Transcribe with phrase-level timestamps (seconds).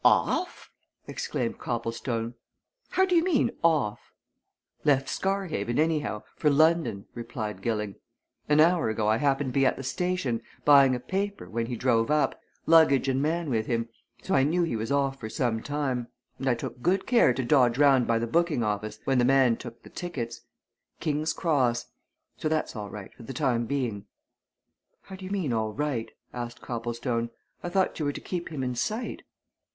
[0.03, 0.71] "Off!"
[1.05, 2.33] exclaimed Copplestone.
[2.89, 4.11] "How do you mean off?"
[4.83, 7.93] "Left Scarhaven, anyhow for London," replied Gilling.
[8.49, 11.75] "An hour ago I happened to be at the station, buying a paper, when he
[11.75, 13.89] drove up luggage and man with him,
[14.23, 16.07] so I knew he was off for some time.
[16.39, 19.55] And I took good care to dodge round by the booking office when the man
[19.55, 20.41] took the tickets.
[20.99, 21.85] King's Cross.
[22.37, 24.05] So that's all right, for the time being."
[25.03, 27.29] "How do you mean all right?" asked Copplestone.
[27.61, 29.21] "I thought you were to keep him in sight?"